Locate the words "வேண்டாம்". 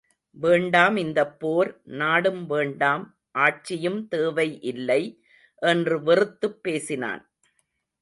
0.31-0.95, 2.45-3.19